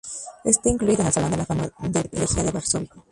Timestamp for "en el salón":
1.03-1.29